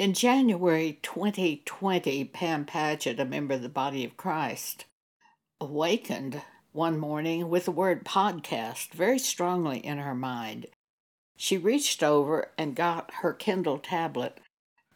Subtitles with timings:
[0.00, 4.86] In January 2020, Pam Paget, a member of the Body of Christ,
[5.60, 6.40] awakened
[6.72, 10.68] one morning with the word podcast very strongly in her mind.
[11.36, 14.40] She reached over and got her Kindle tablet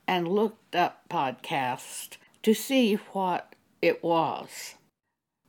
[0.09, 4.77] and looked up podcast to see what it was.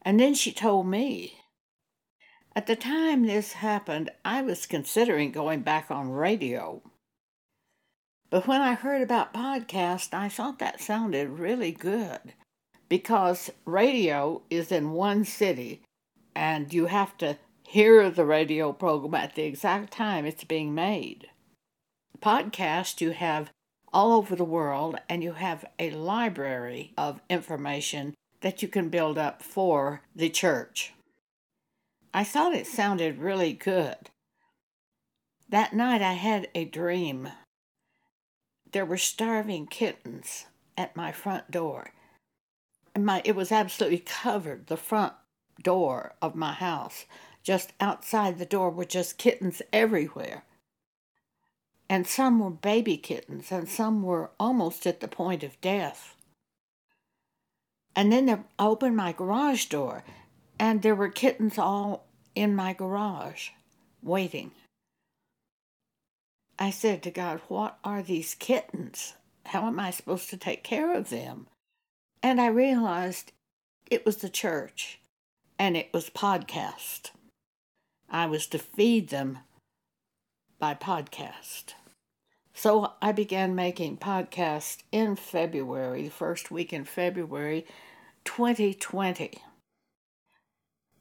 [0.02, 1.40] And then she told me.
[2.58, 6.82] At the time this happened, I was considering going back on radio.
[8.30, 12.34] But when I heard about podcast, I thought that sounded really good
[12.90, 15.82] because radio is in one city
[16.36, 21.30] and you have to hear the radio program at the exact time it's being made.
[22.20, 23.52] Podcast you have
[23.94, 29.18] all over the world and you have a library of information that you can build
[29.18, 30.94] up for the church.
[32.14, 34.10] I thought it sounded really good.
[35.50, 37.30] That night I had a dream
[38.72, 40.46] there were starving kittens
[40.78, 41.92] at my front door.
[42.94, 45.14] And my it was absolutely covered, the front
[45.62, 47.06] door of my house.
[47.44, 50.44] Just outside the door were just kittens everywhere.
[51.88, 56.16] And some were baby kittens, and some were almost at the point of death.
[57.96, 60.04] And then I opened my garage door,
[60.58, 63.50] and there were kittens all in my garage
[64.02, 64.52] waiting.
[66.58, 69.14] I said to God, What are these kittens?
[69.48, 71.48] How am I supposed to take care of them?
[72.24, 73.32] And I realized
[73.92, 75.00] it was the church
[75.60, 77.12] and it was podcast.
[78.10, 79.40] I was to feed them
[80.60, 81.74] by podcast.
[82.54, 87.66] So I began making podcasts in February, the first week in February
[88.24, 89.42] 2020.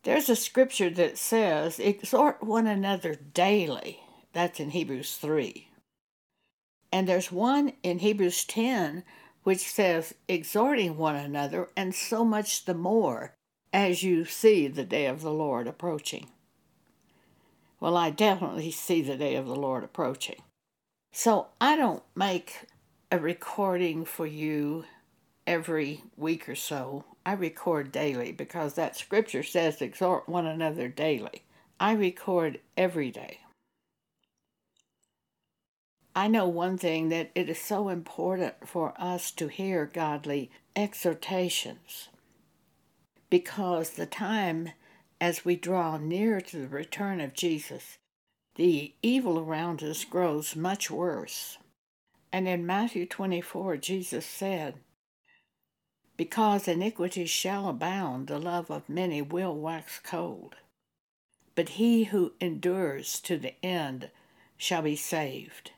[0.03, 4.01] There's a scripture that says, Exhort one another daily
[4.35, 5.69] that's in Hebrews 3.
[6.93, 9.05] And there's one in Hebrews 10
[9.45, 13.35] which says, exhorting one another, and so much the more
[13.73, 16.29] as you see the day of the Lord approaching.
[17.79, 20.41] Well, I definitely see the day of the Lord approaching.
[21.13, 22.67] So I don't make
[23.13, 24.87] a recording for you
[25.47, 27.05] every week or so.
[27.27, 31.45] I record daily because that scripture says exhort one another daily.
[31.79, 33.41] I record every day.
[36.17, 42.09] I know one thing that it is so important for us to hear godly exhortations
[43.35, 44.71] because the time
[45.21, 47.99] as we draw near to the return of Jesus,
[48.55, 51.59] the evil around us grows much worse.
[52.33, 54.75] And in Matthew 24, Jesus said,
[56.17, 60.55] Because iniquity shall abound, the love of many will wax cold.
[61.57, 64.11] But he who endures to the end
[64.57, 65.73] shall be saved.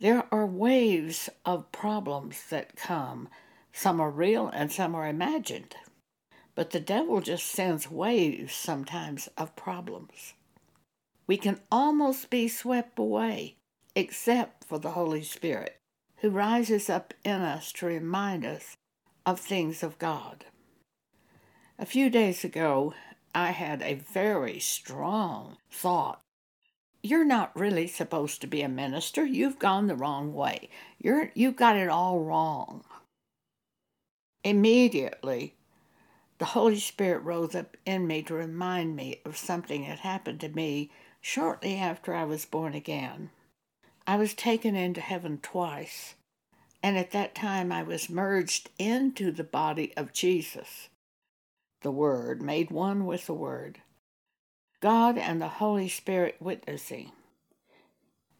[0.00, 3.28] There are waves of problems that come.
[3.72, 5.76] Some are real and some are imagined.
[6.54, 10.34] But the devil just sends waves sometimes of problems.
[11.26, 13.56] We can almost be swept away,
[13.94, 15.80] except for the Holy Spirit,
[16.18, 18.76] who rises up in us to remind us
[19.24, 20.44] of things of God.
[21.78, 22.94] A few days ago,
[23.34, 26.23] I had a very strong thought
[27.04, 29.26] you're not really supposed to be a minister.
[29.26, 30.70] You've gone the wrong way.
[30.98, 32.82] You're you've got it all wrong.
[34.42, 35.54] Immediately,
[36.38, 40.48] the Holy Spirit rose up in me to remind me of something that happened to
[40.48, 43.28] me shortly after I was born again.
[44.06, 46.14] I was taken into heaven twice,
[46.82, 50.88] and at that time I was merged into the body of Jesus,
[51.82, 53.82] the Word, made one with the Word.
[54.84, 57.10] God and the Holy Spirit witnessing.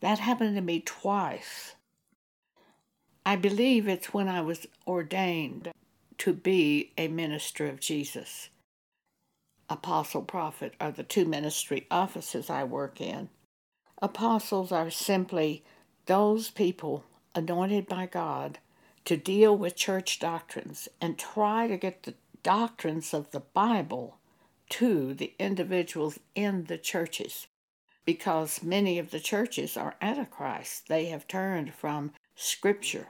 [0.00, 1.74] That happened to me twice.
[3.24, 5.70] I believe it's when I was ordained
[6.18, 8.50] to be a minister of Jesus.
[9.70, 13.30] Apostle, prophet are the two ministry offices I work in.
[14.02, 15.64] Apostles are simply
[16.04, 17.04] those people
[17.34, 18.58] anointed by God
[19.06, 24.18] to deal with church doctrines and try to get the doctrines of the Bible
[24.74, 27.46] to the individuals in the churches
[28.04, 30.88] because many of the churches are antichrist.
[30.88, 33.06] They have turned from Scripture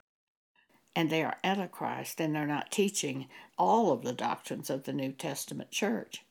[0.94, 5.12] and they are antichrist and they're not teaching all of the doctrines of the New
[5.12, 6.22] Testament church.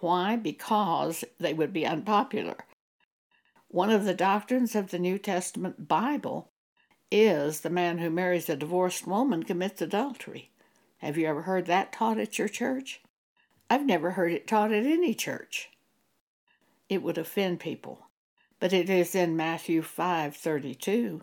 [0.00, 0.36] Why?
[0.36, 2.58] Because they would be unpopular.
[3.68, 6.50] One of the doctrines of the New Testament Bible
[7.10, 10.50] is the man who marries a divorced woman commits adultery.
[10.98, 13.00] Have you ever heard that taught at your church?
[13.68, 15.70] I've never heard it taught at any church.
[16.88, 18.06] It would offend people,
[18.60, 21.22] but it is in Matthew 5:32.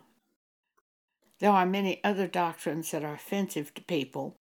[1.40, 4.38] There are many other doctrines that are offensive to people.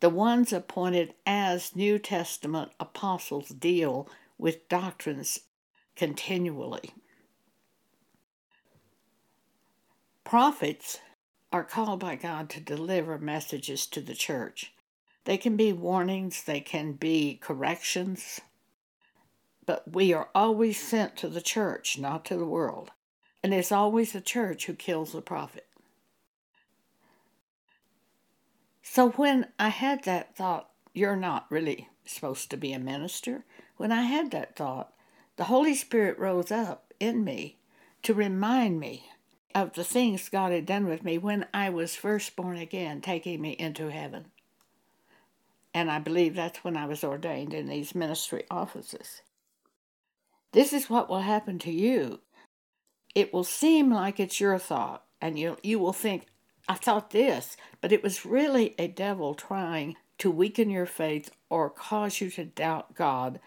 [0.00, 5.40] The ones appointed as New Testament apostles deal with doctrines
[5.96, 6.92] continually.
[10.24, 11.00] Prophets
[11.52, 14.72] are called by God to deliver messages to the church.
[15.26, 18.40] They can be warnings, they can be corrections,
[19.66, 22.92] but we are always sent to the church, not to the world.
[23.42, 25.66] And it's always the church who kills the prophet.
[28.82, 33.44] So when I had that thought, you're not really supposed to be a minister,
[33.78, 34.92] when I had that thought,
[35.36, 37.58] the Holy Spirit rose up in me
[38.04, 39.06] to remind me
[39.56, 43.40] of the things God had done with me when I was first born again, taking
[43.40, 44.26] me into heaven.
[45.76, 49.20] And I believe that's when I was ordained in these ministry offices.
[50.54, 52.20] This is what will happen to you.
[53.14, 56.28] It will seem like it's your thought, and you, you will think,
[56.66, 61.68] I thought this, but it was really a devil trying to weaken your faith or
[61.68, 63.38] cause you to doubt God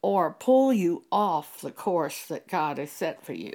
[0.00, 3.52] or pull you off the course that God has set for you.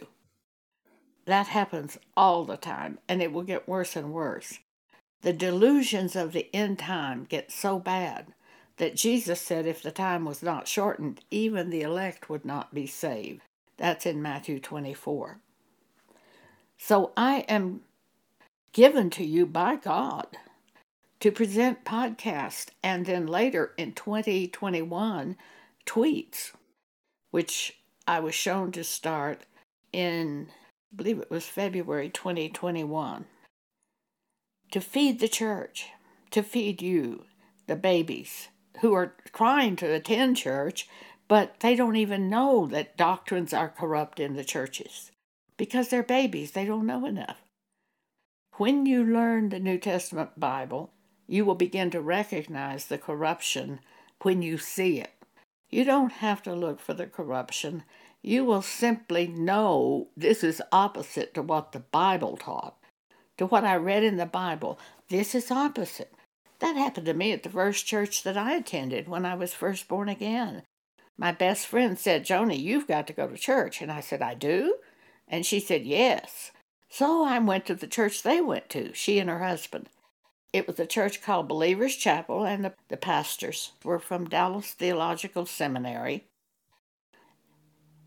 [1.25, 4.59] That happens all the time, and it will get worse and worse.
[5.23, 8.27] The delusions of the end time get so bad
[8.75, 12.85] that Jesus said if the time was not shortened, even the elect would not be
[12.85, 13.41] saved.
[13.77, 15.39] That's in Matthew 24.
[16.77, 17.81] So I am
[18.73, 20.27] given to you by God
[21.21, 25.37] to present podcast and then later in 2021
[25.85, 26.51] tweets,
[27.31, 29.45] which I was shown to start
[29.93, 30.47] in,
[30.91, 33.23] I believe it was February 2021,
[34.73, 35.89] to feed the church,
[36.31, 37.25] to feed you,
[37.67, 38.47] the babies,
[38.81, 40.89] who are trying to attend church,
[41.27, 45.11] but they don't even know that doctrines are corrupt in the churches
[45.57, 46.53] because they're babies.
[46.53, 47.37] They don't know enough.
[48.53, 50.91] When you learn the New Testament Bible,
[51.27, 53.79] you will begin to recognize the corruption
[54.23, 55.13] when you see it.
[55.69, 57.83] You don't have to look for the corruption.
[58.23, 62.75] You will simply know this is opposite to what the Bible taught,
[63.37, 64.79] to what I read in the Bible.
[65.09, 66.13] This is opposite.
[66.59, 69.87] That happened to me at the first church that I attended when I was first
[69.87, 70.63] born again.
[71.17, 73.81] My best friend said, Joni, you've got to go to church.
[73.81, 74.77] And I said, I do?
[75.27, 76.51] And she said, Yes.
[76.89, 79.89] So I went to the church they went to, she and her husband.
[80.53, 85.47] It was a church called Believers Chapel, and the, the pastors were from Dallas Theological
[85.47, 86.25] Seminary.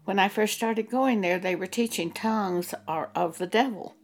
[0.04, 3.95] When I first started going there, they were teaching tongues are of the devil.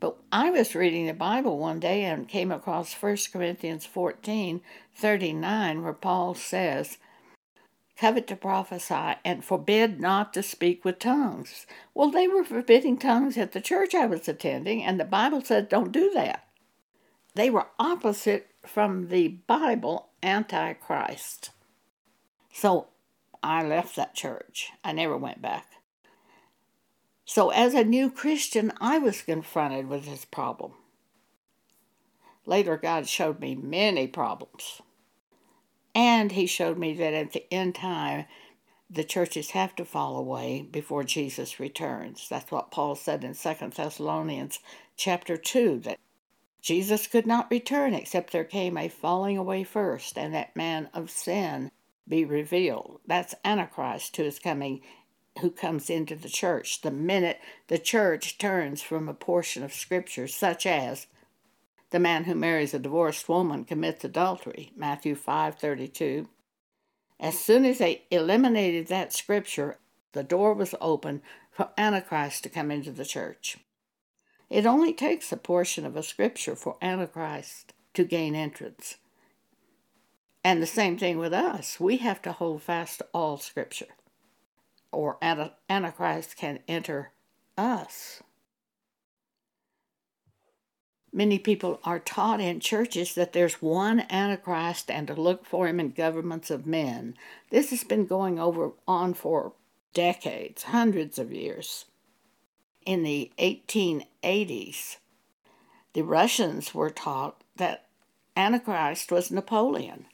[0.00, 4.62] But I was reading the Bible one day and came across 1 Corinthians 14
[4.96, 6.98] 39, where Paul says,
[7.98, 11.66] Covet to prophesy and forbid not to speak with tongues.
[11.92, 15.68] Well, they were forbidding tongues at the church I was attending, and the Bible said
[15.68, 16.48] don't do that.
[17.34, 21.50] They were opposite from the Bible Antichrist.
[22.52, 22.88] So
[23.42, 24.70] I left that church.
[24.82, 25.66] I never went back.
[27.32, 30.72] So, as a new Christian, I was confronted with this problem.
[32.44, 34.82] Later, God showed me many problems.
[35.94, 38.24] And He showed me that at the end time,
[38.90, 42.26] the churches have to fall away before Jesus returns.
[42.28, 44.58] That's what Paul said in 2 Thessalonians
[44.96, 46.00] chapter 2 that
[46.60, 51.12] Jesus could not return except there came a falling away first, and that man of
[51.12, 51.70] sin
[52.08, 52.98] be revealed.
[53.06, 54.80] That's Antichrist who is coming
[55.40, 60.26] who comes into the church the minute the church turns from a portion of Scripture,
[60.26, 61.06] such as
[61.90, 66.28] the man who marries a divorced woman commits adultery, Matthew 5:32.
[67.18, 69.78] As soon as they eliminated that scripture,
[70.12, 73.58] the door was open for Antichrist to come into the church.
[74.48, 78.96] It only takes a portion of a scripture for Antichrist to gain entrance.
[80.42, 81.78] And the same thing with us.
[81.78, 83.94] We have to hold fast to all scripture
[84.92, 87.12] or Antichrist can enter
[87.56, 88.22] us.
[91.12, 95.80] Many people are taught in churches that there's one Antichrist and to look for him
[95.80, 97.16] in governments of men.
[97.50, 99.52] This has been going over on for
[99.92, 101.86] decades, hundreds of years.
[102.86, 104.98] In the 1880s,
[105.92, 107.86] the Russians were taught that
[108.36, 110.06] Antichrist was Napoleon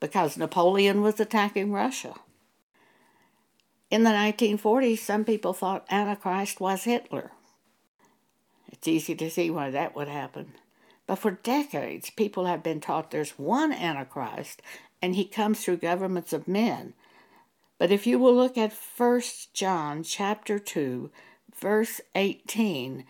[0.00, 2.14] because Napoleon was attacking Russia.
[3.92, 7.32] In the 1940s, some people thought Antichrist was Hitler.
[8.68, 10.54] It's easy to see why that would happen.
[11.06, 14.62] But for decades, people have been taught there's one Antichrist
[15.02, 16.94] and he comes through governments of men.
[17.76, 19.20] But if you will look at 1
[19.52, 21.10] John chapter 2,
[21.54, 23.04] verse 18,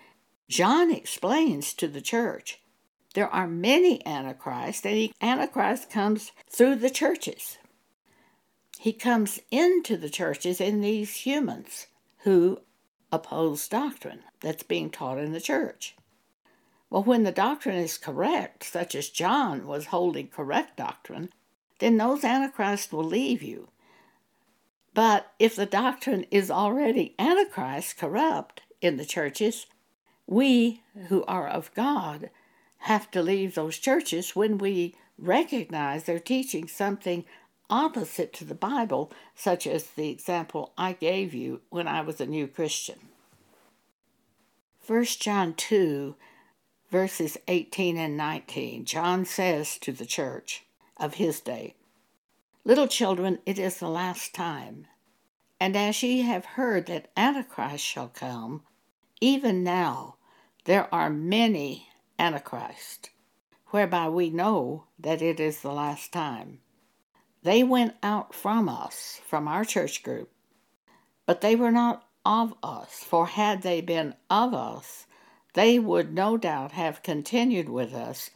[0.48, 2.58] John explains to the church
[3.14, 7.58] there are many antichrists, and the antichrist comes through the churches.
[8.82, 11.86] He comes into the churches in these humans
[12.24, 12.62] who
[13.12, 15.94] oppose doctrine that's being taught in the church.
[16.90, 21.28] Well, when the doctrine is correct, such as John was holding correct doctrine,
[21.78, 23.68] then those antichrists will leave you.
[24.94, 29.66] But if the doctrine is already antichrist, corrupt in the churches,
[30.26, 32.30] we who are of God
[32.78, 37.24] have to leave those churches when we recognize they're teaching something
[37.70, 42.26] opposite to the Bible, such as the example I gave you when I was a
[42.26, 42.98] new Christian.
[44.86, 46.16] 1 John 2,
[46.90, 50.64] verses 18 and 19, John says to the church
[50.96, 51.74] of his day,
[52.64, 54.86] Little children, it is the last time.
[55.58, 58.62] And as ye have heard that Antichrist shall come,
[59.20, 60.16] even now
[60.64, 61.88] there are many
[62.18, 63.10] Antichrists,
[63.68, 66.60] whereby we know that it is the last time.
[67.42, 70.30] They went out from us, from our church group,
[71.26, 75.06] but they were not of us, for had they been of us,
[75.54, 78.30] they would no doubt have continued with us,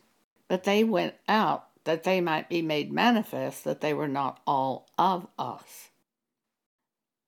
[0.48, 4.88] but they went out that they might be made manifest that they were not all
[4.98, 5.90] of us.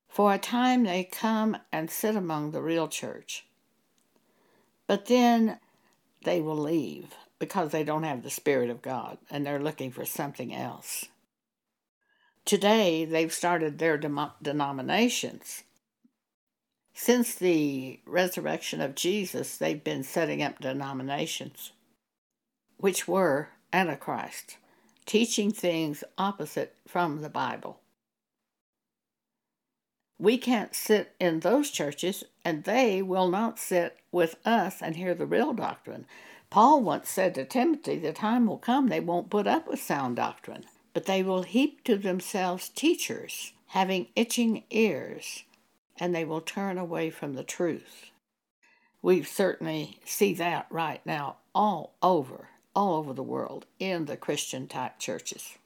[0.08, 3.46] For a time they come and sit among the real church,
[4.88, 5.60] but then
[6.24, 10.04] they will leave because they don't have the Spirit of God and they're looking for
[10.04, 11.06] something else.
[12.48, 15.64] Today, they've started their denominations.
[16.94, 21.72] Since the resurrection of Jesus, they've been setting up denominations,
[22.78, 24.56] which were Antichrist,
[25.04, 27.80] teaching things opposite from the Bible.
[30.18, 35.14] We can't sit in those churches, and they will not sit with us and hear
[35.14, 36.06] the real doctrine.
[36.48, 40.16] Paul once said to Timothy, The time will come they won't put up with sound
[40.16, 45.44] doctrine, but they will heap to themselves teachers having itching ears,
[45.98, 48.10] and they will turn away from the truth.
[49.02, 54.68] We certainly see that right now all over all over the world in the Christian
[54.68, 55.58] type churches.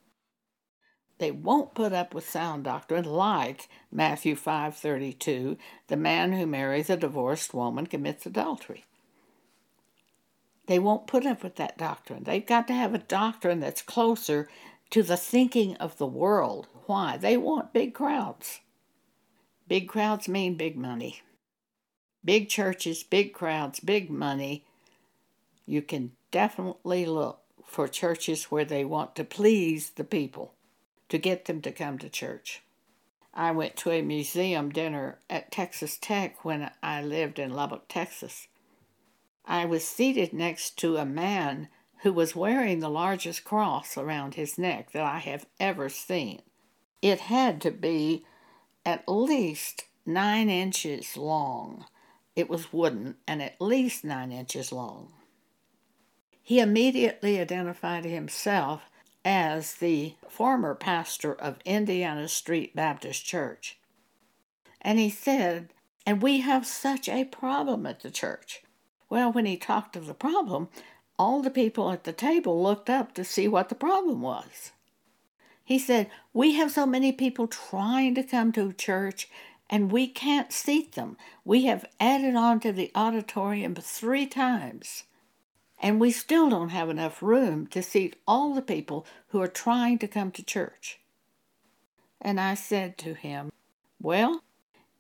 [1.18, 6.96] They won't put up with sound doctrine like Matthew 5:32, the man who marries a
[6.96, 8.86] divorced woman commits adultery.
[10.66, 12.24] They won't put up with that doctrine.
[12.24, 14.48] They've got to have a doctrine that's closer
[14.92, 16.68] to the thinking of the world.
[16.84, 17.16] Why?
[17.16, 18.60] They want big crowds.
[19.66, 21.22] Big crowds mean big money.
[22.22, 24.64] Big churches, big crowds, big money.
[25.64, 30.52] You can definitely look for churches where they want to please the people,
[31.08, 32.60] to get them to come to church.
[33.32, 38.46] I went to a museum dinner at Texas Tech when I lived in Lubbock, Texas.
[39.46, 41.68] I was seated next to a man
[42.02, 46.42] who was wearing the largest cross around his neck that I have ever seen.
[47.00, 48.24] It had to be
[48.84, 51.86] at least nine inches long.
[52.34, 55.12] It was wooden and at least nine inches long.
[56.42, 58.82] He immediately identified himself
[59.24, 63.78] as the former pastor of Indiana Street Baptist Church.
[64.80, 65.72] And he said,
[66.04, 68.64] And we have such a problem at the church.
[69.08, 70.68] Well, when he talked of the problem,
[71.22, 74.72] all the people at the table looked up to see what the problem was.
[75.64, 79.28] He said, We have so many people trying to come to church
[79.70, 81.16] and we can't seat them.
[81.44, 85.04] We have added on to the auditorium three times
[85.80, 89.98] and we still don't have enough room to seat all the people who are trying
[89.98, 90.98] to come to church.
[92.20, 93.52] And I said to him,
[94.00, 94.42] Well,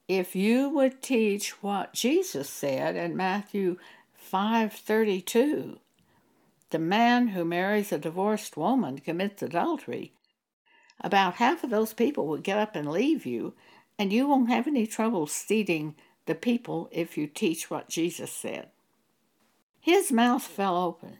[0.06, 3.76] if you would teach what Jesus said in Matthew
[4.32, 5.78] 5:32,
[6.72, 10.12] the man who marries a divorced woman commits adultery,
[11.00, 13.54] about half of those people will get up and leave you,
[13.98, 15.94] and you won't have any trouble seating
[16.26, 18.70] the people if you teach what Jesus said.
[19.80, 21.18] His mouth fell open.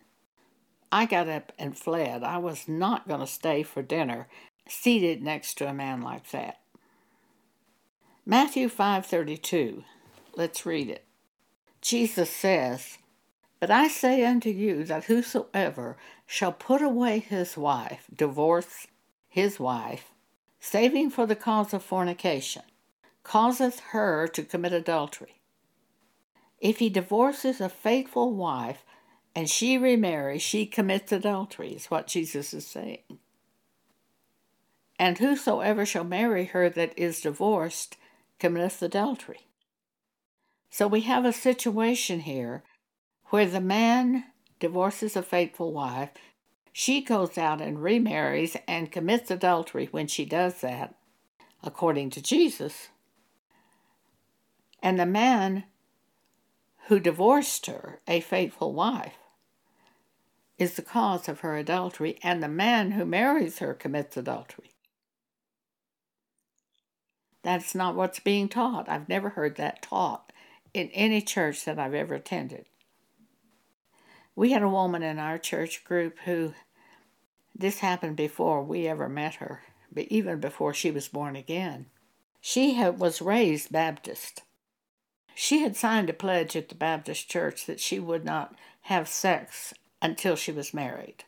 [0.91, 2.23] I got up and fled.
[2.23, 4.29] I was not going to stay for dinner
[4.69, 6.61] seated next to a man like that.
[8.25, 9.85] Matthew 5:32.
[10.35, 11.05] Let's read it.
[11.81, 12.99] Jesus says,
[13.62, 18.88] "But I say unto you that whosoever shall put away his wife, divorce
[19.28, 20.11] his wife,
[20.59, 22.64] saving for the cause of fornication,
[23.23, 25.42] causeth her to commit adultery.
[26.59, 28.85] If he divorces a faithful wife
[29.33, 33.21] and she remarries, she commits adultery, is what Jesus is saying.
[34.99, 37.97] And whosoever shall marry her that is divorced
[38.40, 39.47] committeth adultery.
[40.69, 42.64] So we have a situation here
[43.33, 44.25] where the man
[44.61, 46.11] divorces a faithful wife,
[46.71, 50.95] she goes out and remarries and commits adultery when she does that,
[51.62, 52.91] according to Jesus.
[54.83, 55.65] And the man
[56.89, 59.17] who divorced her, a faithful wife,
[60.59, 64.75] is the cause of her adultery, and the man who marries her commits adultery.
[67.43, 68.91] That's not what's being taught.
[68.91, 70.35] I've never heard that taught
[70.75, 72.67] in any church that I've ever attended.
[74.35, 76.55] We had a woman in our church group who,
[77.55, 79.62] this happened before we ever met her,
[79.93, 81.87] but even before she was born again.
[82.41, 84.43] She had, was raised Baptist.
[85.35, 89.75] She had signed a pledge at the Baptist church that she would not have sex
[90.01, 91.25] until she was married.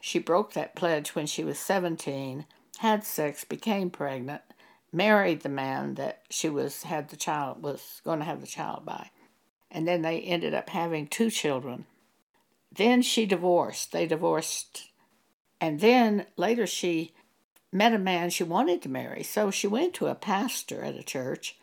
[0.00, 2.46] She broke that pledge when she was 17,
[2.78, 4.42] had sex, became pregnant,
[4.92, 8.84] married the man that she was had the child was going to have the child
[8.84, 9.10] by.
[9.70, 11.86] And then they ended up having two children.
[12.72, 13.92] Then she divorced.
[13.92, 14.90] They divorced.
[15.60, 17.12] And then later she
[17.72, 19.22] met a man she wanted to marry.
[19.22, 21.56] So she went to a pastor at a church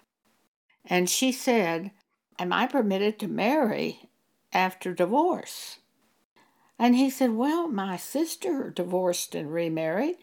[0.86, 1.92] and she said,
[2.38, 4.10] Am I permitted to marry
[4.54, 5.80] after divorce?
[6.78, 10.18] And he said, Well, my sister divorced and remarried.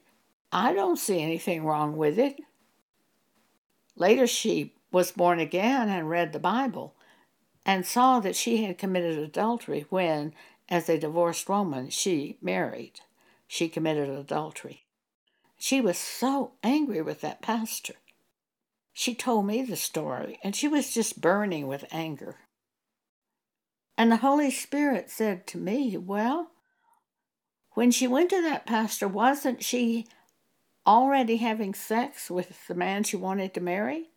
[0.53, 2.39] I don't see anything wrong with it.
[3.97, 6.95] Later, she was born again and read the Bible
[7.65, 10.35] and saw that she had committed adultery when,
[10.69, 13.01] as a divorced woman, she married.
[13.47, 14.87] She committed adultery.
[15.59, 17.95] She was so angry with that pastor.
[18.93, 22.37] She told me the story, and she was just burning with anger.
[23.97, 26.51] And the Holy Spirit said to me, Well,
[27.75, 30.07] when she went to that pastor, wasn't she
[30.87, 34.12] already having sex with the man she wanted to marry?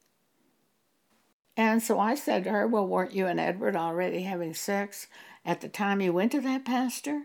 [1.58, 5.08] And so I said to her, Well, weren't you and Edward already having sex
[5.46, 7.24] at the time you went to that pastor?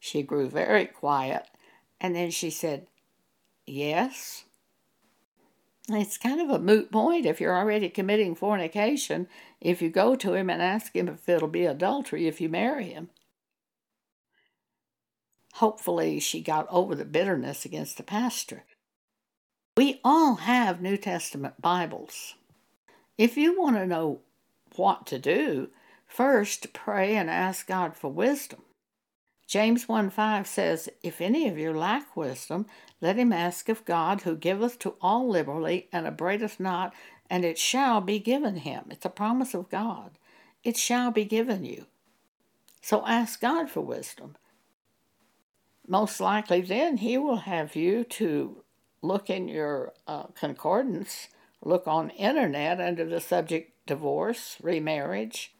[0.00, 1.46] She grew very quiet,
[2.00, 2.86] and then she said,
[3.66, 4.44] Yes.
[5.88, 9.28] It's kind of a moot point if you're already committing fornication
[9.60, 12.90] if you go to him and ask him if it'll be adultery if you marry
[12.90, 13.10] him.
[15.54, 18.64] Hopefully, she got over the bitterness against the pastor.
[19.76, 22.34] We all have New Testament Bibles.
[23.18, 24.20] If you want to know
[24.76, 25.70] what to do,
[26.06, 28.62] first pray and ask God for wisdom.
[29.46, 32.66] James 1 5 says, If any of you lack wisdom,
[33.00, 36.94] let him ask of God, who giveth to all liberally and upbraideth not,
[37.28, 38.84] and it shall be given him.
[38.90, 40.12] It's a promise of God.
[40.64, 41.86] It shall be given you.
[42.80, 44.36] So ask God for wisdom
[45.86, 48.62] most likely then he will have you to
[49.02, 51.28] look in your uh, concordance,
[51.62, 55.54] look on internet under the subject divorce, remarriage,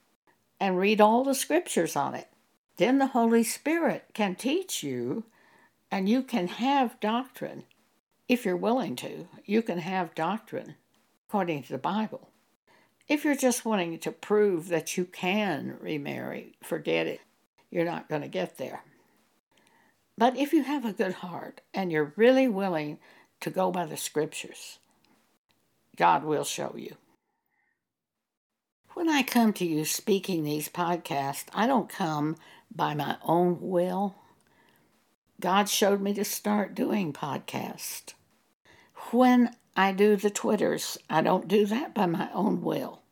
[0.60, 2.28] and read all the scriptures on it.
[2.76, 5.24] Then the Holy Spirit can teach you,
[5.90, 7.64] and you can have doctrine.
[8.28, 10.76] If you're willing to, you can have doctrine
[11.28, 12.28] according to the Bible.
[13.08, 17.20] If you're just wanting to prove that you can remarry, forget it.
[17.70, 18.84] You're not going to get there.
[20.16, 22.98] But if you have a good heart and you're really willing
[23.40, 24.78] to go by the scriptures,
[25.96, 26.96] God will show you.
[28.94, 32.36] When I come to you speaking these podcasts, I don't come
[32.74, 34.14] by my own will.
[35.40, 38.14] God showed me to start doing podcasts.
[39.10, 43.02] When I do the Twitters, I don't do that by my own will.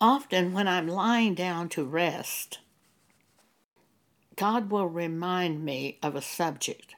[0.00, 2.60] Often, when I'm lying down to rest,
[4.36, 6.94] God will remind me of a subject.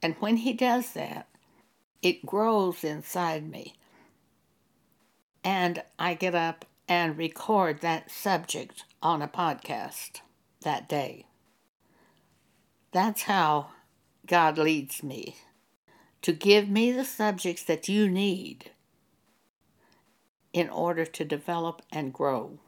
[0.00, 1.28] And when He does that,
[2.02, 3.74] it grows inside me.
[5.44, 10.20] And I get up and record that subject on a podcast
[10.62, 11.26] that day.
[12.92, 13.70] That's how
[14.26, 15.36] God leads me
[16.22, 18.70] to give me the subjects that you need
[20.52, 22.58] in order to develop and grow.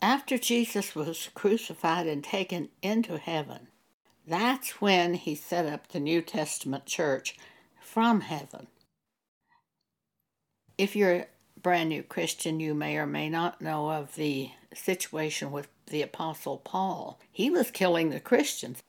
[0.00, 3.68] After Jesus was crucified and taken into heaven,
[4.26, 7.36] that's when he set up the New Testament church
[7.80, 8.68] from heaven.
[10.76, 11.26] If you're a
[11.60, 16.58] brand new Christian, you may or may not know of the situation with the Apostle
[16.58, 17.20] Paul.
[17.30, 18.82] He was killing the Christians,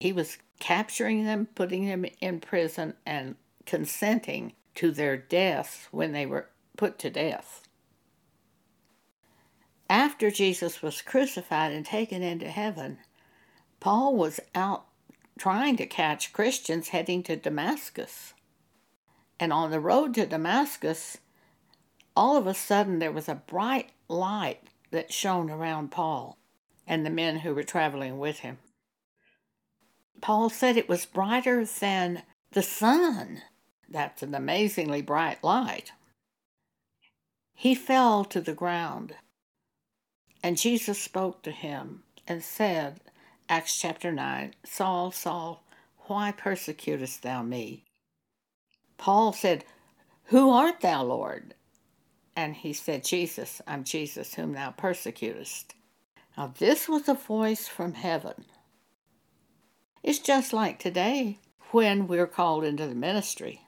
[0.00, 6.26] he was capturing them, putting them in prison, and consenting to their deaths when they
[6.26, 7.64] were put to death
[9.94, 12.98] after Jesus was crucified and taken into heaven,
[13.80, 14.86] Paul was out
[15.38, 18.34] trying to catch Christians heading to Damascus.
[19.38, 21.18] And on the road to Damascus,
[22.16, 26.38] all of a sudden there was a bright light that shone around Paul
[26.86, 28.58] and the men who were traveling with him.
[30.20, 32.22] Paul said it was brighter than
[32.52, 33.42] the sun.
[33.88, 35.92] That's an amazingly bright light.
[37.54, 39.14] He fell to the ground,
[40.42, 43.00] and Jesus spoke to him and said,
[43.48, 45.64] Acts chapter 9, Saul, Saul,
[46.06, 47.84] why persecutest thou me?
[48.98, 49.64] Paul said,
[50.26, 51.54] Who art thou, Lord?
[52.36, 55.74] And he said, Jesus, I'm Jesus, whom thou persecutest.
[56.36, 58.44] Now, this was a voice from heaven.
[60.02, 61.38] It's just like today
[61.70, 63.60] when we're called into the ministry.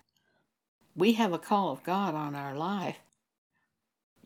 [0.95, 2.99] We have a call of God on our life.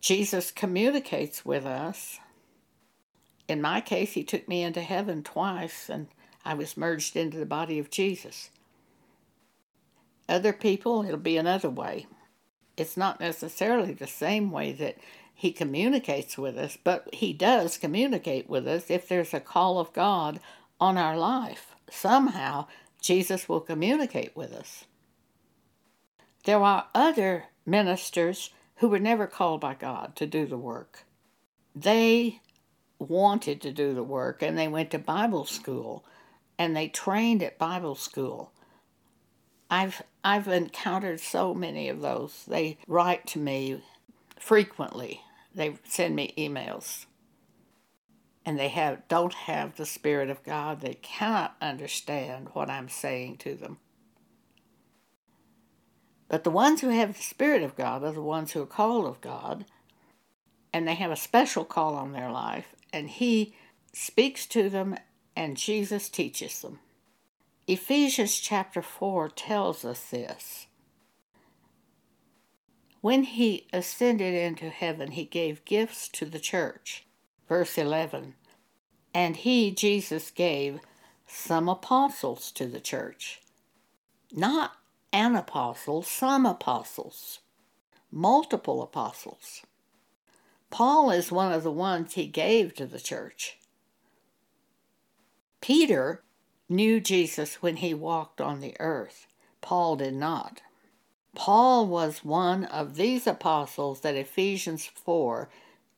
[0.00, 2.18] Jesus communicates with us.
[3.48, 6.08] In my case, he took me into heaven twice, and
[6.44, 8.50] I was merged into the body of Jesus.
[10.28, 12.06] Other people, it'll be another way.
[12.80, 14.96] It's not necessarily the same way that
[15.34, 19.92] he communicates with us, but he does communicate with us if there's a call of
[19.92, 20.40] God
[20.80, 21.74] on our life.
[21.90, 24.86] Somehow, Jesus will communicate with us.
[26.44, 31.04] There are other ministers who were never called by God to do the work.
[31.76, 32.40] They
[32.98, 36.06] wanted to do the work and they went to Bible school
[36.58, 38.52] and they trained at Bible school.
[39.70, 42.44] I've I've encountered so many of those.
[42.46, 43.82] They write to me
[44.38, 45.22] frequently.
[45.54, 47.06] They send me emails.
[48.44, 50.80] And they have don't have the spirit of God.
[50.80, 53.78] They cannot understand what I'm saying to them.
[56.28, 59.06] But the ones who have the spirit of God are the ones who are called
[59.06, 59.64] of God,
[60.72, 63.54] and they have a special call on their life, and he
[63.92, 64.96] speaks to them
[65.34, 66.78] and Jesus teaches them.
[67.70, 70.66] Ephesians chapter 4 tells us this.
[73.00, 77.06] When he ascended into heaven, he gave gifts to the church.
[77.48, 78.34] Verse 11.
[79.14, 80.80] And he, Jesus, gave
[81.28, 83.40] some apostles to the church.
[84.32, 84.72] Not
[85.12, 87.38] an apostle, some apostles,
[88.10, 89.62] multiple apostles.
[90.70, 93.60] Paul is one of the ones he gave to the church.
[95.60, 96.24] Peter
[96.70, 99.26] knew Jesus when he walked on the earth.
[99.60, 100.62] Paul did not.
[101.34, 105.48] Paul was one of these apostles that Ephesians 4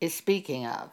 [0.01, 0.91] is speaking of.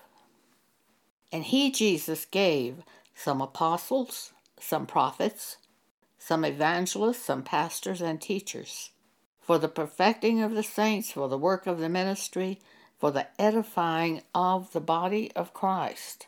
[1.32, 2.84] And he, Jesus, gave
[3.16, 5.58] some apostles, some prophets,
[6.18, 8.92] some evangelists, some pastors, and teachers
[9.42, 12.60] for the perfecting of the saints, for the work of the ministry,
[13.00, 16.28] for the edifying of the body of Christ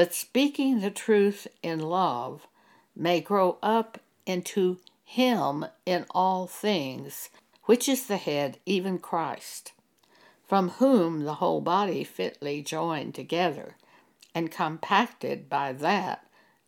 [0.00, 2.46] but speaking the truth in love
[2.96, 7.28] may grow up into Him in all things,
[7.64, 9.72] which is the head, even Christ,
[10.48, 13.76] from whom the whole body fitly joined together
[14.34, 16.24] and compacted by that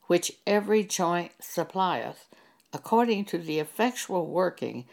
[0.09, 2.29] which every joint supplieth,
[2.71, 4.85] according to the effectual working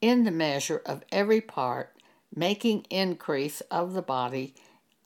[0.00, 1.94] in the measure of every part,
[2.34, 4.52] making increase of the body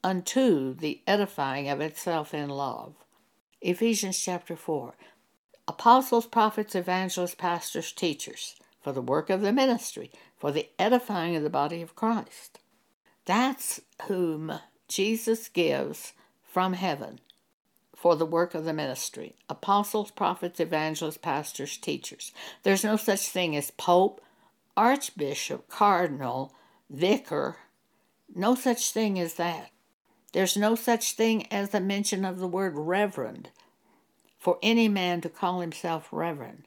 [0.09, 2.95] unto the edifying of itself in love.
[3.61, 4.95] Ephesians chapter 4.
[5.69, 11.43] Apostles, prophets, evangelists, pastors, teachers, for the work of the ministry, for the edifying of
[11.43, 12.59] the body of Christ.
[13.27, 14.51] That's whom
[14.89, 17.21] Jesus gives from heaven
[17.95, 19.35] for the work of the ministry.
[19.51, 22.33] Apostles, prophets, evangelists, pastors, teachers.
[22.63, 24.23] There's no such thing as pope,
[24.75, 26.55] archbishop, cardinal,
[26.89, 27.57] vicar.
[28.35, 29.71] No such thing as that.
[30.33, 33.51] There's no such thing as the mention of the word reverend
[34.39, 36.65] for any man to call himself reverend.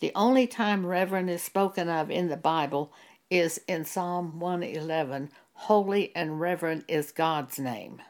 [0.00, 2.92] The only time reverend is spoken of in the Bible
[3.30, 8.02] is in Psalm 111 Holy and reverend is God's name.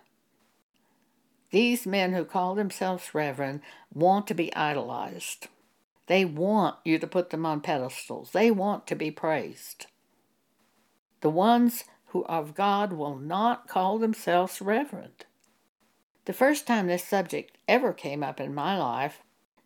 [1.51, 3.61] These men who call themselves reverend
[3.93, 5.49] want to be idolized.
[6.07, 8.31] They want you to put them on pedestals.
[8.33, 9.87] They want to be praised.
[11.21, 15.27] The ones who of God will not call themselves reverend.
[16.27, 19.21] The first time this subject ever came up in my life,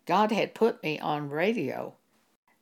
[0.07, 1.93] God had put me on radio,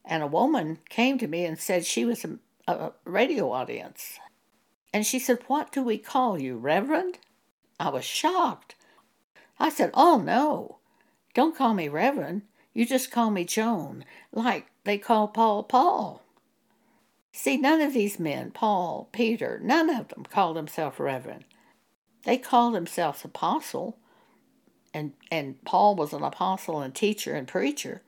[0.04, 4.20] and a woman came to me and said she was a, a radio audience.
[4.94, 7.20] And she said, What do we call you, Reverend?
[7.80, 8.76] I was shocked.
[9.58, 10.80] I said, Oh, no.
[11.34, 12.42] Don't call me Reverend.
[12.74, 16.24] You just call me Joan, like they call Paul Paul.
[17.40, 21.46] See, none of these men, Paul, Peter, none of them called themselves Reverend.
[22.24, 24.00] They called themselves apostle,
[24.92, 28.02] and, and Paul was an apostle and teacher and preacher.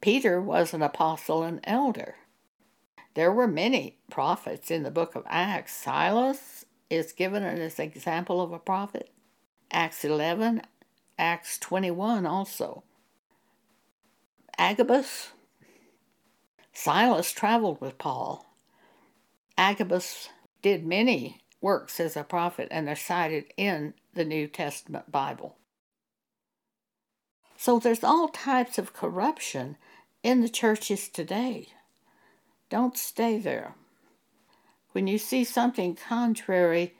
[0.00, 2.14] Peter was an apostle and elder.
[3.12, 5.74] There were many prophets in the book of Acts.
[5.74, 9.10] Silas is given as an example of a prophet.
[9.70, 10.62] Acts 11,
[11.18, 12.82] Acts 21 also.
[14.56, 15.32] Agabus,
[16.72, 18.53] Silas traveled with Paul.
[19.56, 20.28] Agabus
[20.62, 25.56] did many works as a prophet, and they're cited in the New Testament Bible.
[27.56, 29.76] So there's all types of corruption
[30.22, 31.68] in the churches today.
[32.68, 33.74] Don't stay there.
[34.92, 36.94] When you see something contrary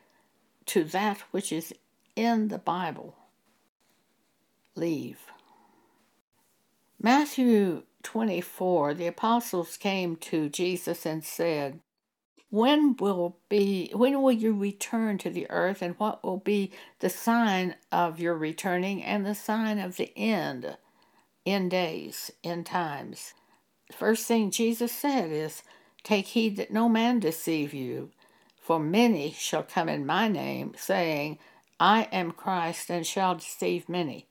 [0.67, 1.75] to that which is
[2.17, 3.17] in the Bible,
[4.75, 5.19] leave.
[7.01, 11.81] Matthew 24, the apostles came to Jesus and said,
[12.55, 17.11] when will be when will you return to the earth and what will be the
[17.11, 20.77] sign of your returning and the sign of the end
[21.45, 23.35] in days in times?
[23.91, 25.65] First thing jesus said is
[26.05, 28.13] take heed that no man deceive you
[28.61, 31.37] for many shall come in my name saying
[31.81, 34.29] i am christ and shall deceive many.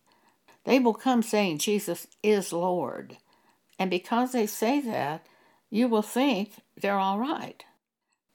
[0.63, 3.17] They will come saying jesus is lord
[3.77, 5.25] and because they say that
[5.69, 7.65] you will think they're all right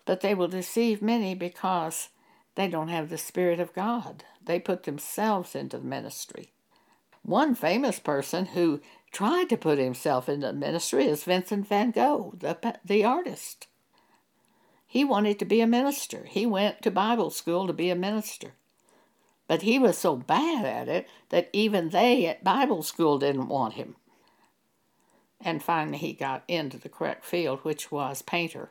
[0.08, 2.08] but they will deceive many because
[2.54, 4.24] they don't have the Spirit of God.
[4.42, 6.54] They put themselves into the ministry.
[7.20, 8.80] One famous person who
[9.12, 13.66] tried to put himself into the ministry is Vincent van Gogh, the, the artist.
[14.86, 16.24] He wanted to be a minister.
[16.24, 18.52] He went to Bible school to be a minister.
[19.46, 23.74] But he was so bad at it that even they at Bible school didn't want
[23.74, 23.96] him.
[25.38, 28.70] And finally, he got into the correct field, which was painter.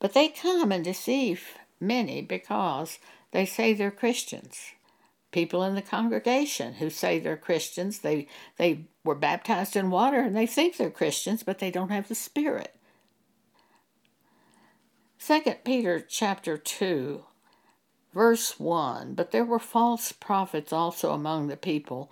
[0.00, 2.98] But they come and deceive many because
[3.32, 4.72] they say they're Christians.
[5.30, 10.34] People in the congregation who say they're Christians, they, they were baptized in water and
[10.34, 12.74] they think they're Christians, but they don't have the Spirit.
[15.18, 17.24] Second Peter chapter 2,
[18.14, 22.10] verse 1 But there were false prophets also among the people,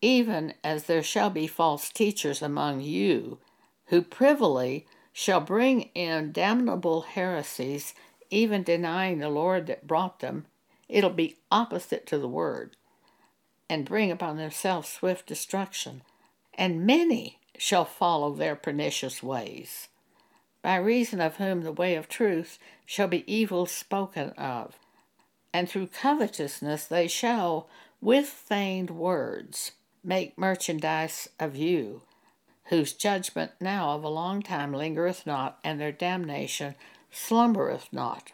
[0.00, 3.38] even as there shall be false teachers among you,
[3.86, 4.86] who privily
[5.18, 7.94] shall bring in damnable heresies,
[8.28, 10.44] even denying the Lord that brought them,
[10.90, 12.76] it'll be opposite to the word,
[13.66, 16.02] and bring upon themselves swift destruction.
[16.52, 19.88] And many shall follow their pernicious ways,
[20.60, 24.78] by reason of whom the way of truth shall be evil spoken of.
[25.50, 27.70] And through covetousness they shall,
[28.02, 29.72] with feigned words,
[30.04, 32.02] make merchandise of you
[32.68, 36.74] whose judgment now of a long time lingereth not, and their damnation
[37.10, 38.32] slumbereth not.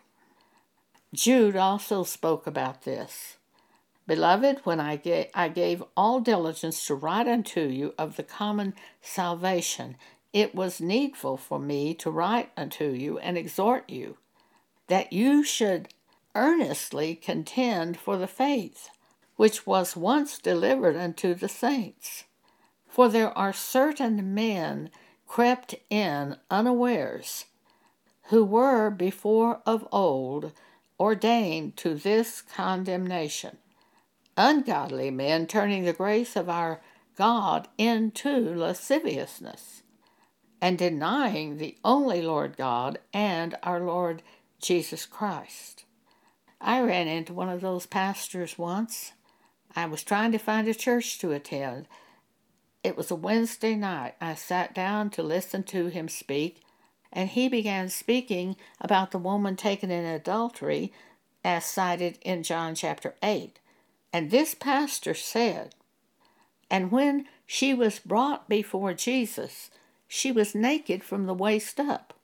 [1.15, 3.37] Jude also spoke about this.
[4.07, 8.75] Beloved, when I gave, I gave all diligence to write unto you of the common
[9.01, 9.97] salvation,
[10.33, 14.17] it was needful for me to write unto you and exhort you,
[14.89, 15.89] that you should
[16.35, 18.89] earnestly contend for the faith
[19.37, 22.25] which was once delivered unto the saints.
[22.93, 24.91] For there are certain men
[25.27, 27.47] crept in unawares,
[28.25, 30.53] who were before of old
[31.01, 33.57] ordained to this condemnation,
[34.37, 36.83] ungodly men turning the grace of our
[37.17, 39.83] God into lasciviousness,
[40.61, 44.23] and denying the only Lord God and our Lord
[44.61, 45.87] Jesus Christ.
[46.61, 49.13] I ran into one of those pastors once.
[49.75, 51.89] I was trying to find a church to attend,
[52.85, 54.15] it was a Wednesday night.
[54.21, 56.63] I sat down to listen to him speak,
[57.13, 60.93] and he began speaking about the woman taken in adultery
[61.45, 63.59] as cited in John chapter 8.
[64.13, 65.75] And this pastor said,
[66.71, 69.71] And when she was brought before Jesus,
[70.09, 72.15] she was naked from the waist up.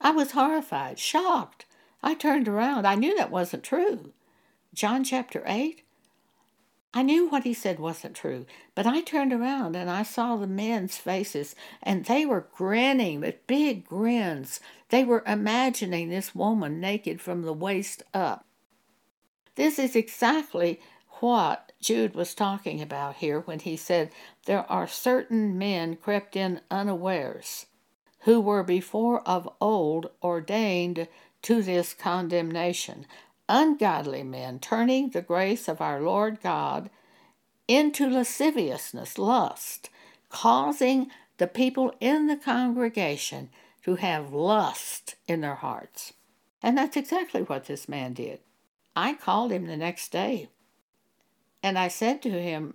[0.00, 1.64] I was horrified, shocked.
[2.02, 2.86] I turned around.
[2.86, 4.12] I knew that wasn't true.
[4.74, 5.82] John chapter 8?
[6.96, 10.46] I knew what he said wasn't true, but I turned around and I saw the
[10.46, 14.60] men's faces, and they were grinning with big grins.
[14.88, 18.46] They were imagining this woman naked from the waist up.
[19.56, 20.80] This is exactly
[21.20, 24.10] what Jude was talking about here when he said,
[24.46, 27.66] There are certain men crept in unawares,
[28.20, 31.08] who were before of old ordained
[31.42, 33.04] to this condemnation,
[33.48, 36.90] ungodly men, turning the grace of our Lord God
[37.68, 39.90] into lasciviousness, lust,
[40.28, 43.50] causing the people in the congregation
[43.84, 46.12] to have lust in their hearts.
[46.62, 48.40] And that's exactly what this man did.
[48.94, 50.48] I called him the next day
[51.66, 52.74] and I said to him,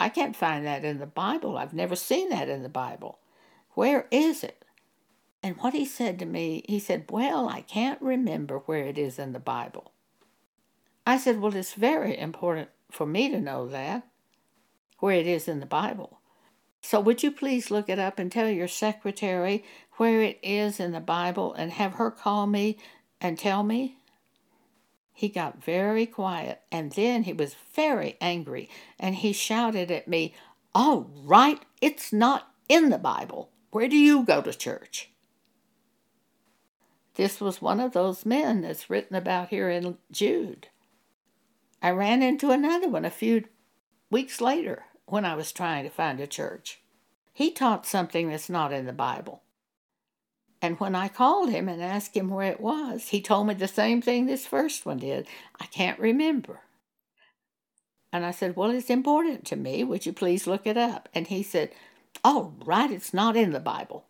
[0.00, 1.56] I can't find that in the Bible.
[1.56, 3.20] I've never seen that in the Bible.
[3.74, 4.64] Where is it?
[5.44, 9.16] And what he said to me, he said, Well, I can't remember where it is
[9.16, 9.91] in the Bible.
[11.06, 14.06] I said, Well, it's very important for me to know that,
[14.98, 16.20] where it is in the Bible.
[16.82, 19.64] So would you please look it up and tell your secretary
[19.96, 22.76] where it is in the Bible and have her call me
[23.20, 23.96] and tell me?
[25.12, 30.34] He got very quiet and then he was very angry and he shouted at me,
[30.74, 33.50] All right, it's not in the Bible.
[33.70, 35.10] Where do you go to church?
[37.14, 40.68] This was one of those men that's written about here in Jude.
[41.82, 43.44] I ran into another one a few
[44.08, 46.80] weeks later when I was trying to find a church.
[47.32, 49.42] He taught something that's not in the Bible.
[50.60, 53.66] And when I called him and asked him where it was, he told me the
[53.66, 55.26] same thing this first one did.
[55.60, 56.60] I can't remember.
[58.12, 59.82] And I said, Well, it's important to me.
[59.82, 61.08] Would you please look it up?
[61.12, 61.72] And he said,
[62.22, 64.04] All right, it's not in the Bible.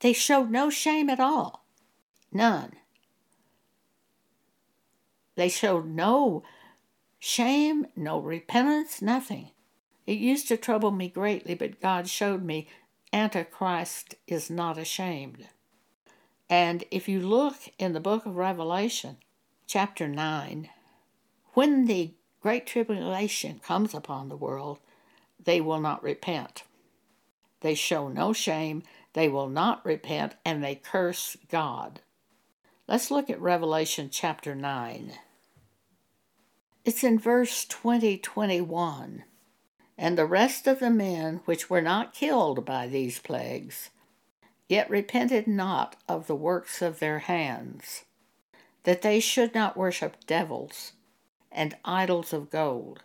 [0.00, 1.64] They showed no shame at all.
[2.32, 2.74] None.
[5.38, 6.42] They showed no
[7.20, 9.52] shame, no repentance, nothing.
[10.04, 12.66] It used to trouble me greatly, but God showed me
[13.12, 15.46] Antichrist is not ashamed.
[16.50, 19.18] And if you look in the book of Revelation,
[19.68, 20.70] chapter 9,
[21.54, 24.80] when the great tribulation comes upon the world,
[25.38, 26.64] they will not repent.
[27.60, 32.00] They show no shame, they will not repent, and they curse God.
[32.88, 35.12] Let's look at Revelation chapter 9.
[36.88, 39.24] It's in verse 20 21.
[39.98, 43.90] And the rest of the men which were not killed by these plagues,
[44.70, 48.06] yet repented not of the works of their hands,
[48.84, 50.92] that they should not worship devils
[51.52, 53.02] and idols of gold,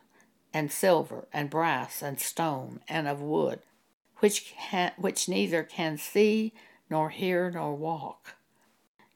[0.54, 3.60] and silver, and brass, and stone, and of wood,
[4.20, 6.54] which, ha- which neither can see,
[6.90, 8.38] nor hear, nor walk.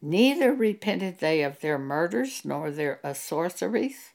[0.02, 4.12] Neither repented they of their murders, nor their sorceries,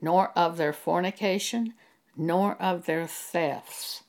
[0.00, 1.74] nor of their fornication,
[2.16, 4.02] nor of their thefts.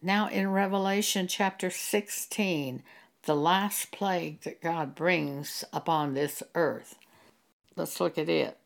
[0.00, 2.82] Now, in Revelation chapter 16,
[3.24, 6.96] the last plague that God brings upon this earth,
[7.76, 8.58] let's look at it.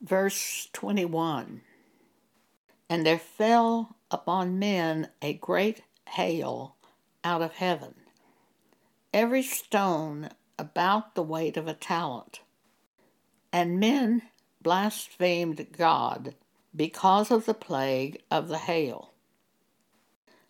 [0.00, 1.60] Verse 21
[2.88, 6.76] And there fell upon men a great hail
[7.22, 7.94] out of heaven,
[9.12, 12.40] every stone about the weight of a talent.
[13.52, 14.22] And men
[14.66, 16.34] blasphemed God
[16.74, 19.12] because of the plague of the hail.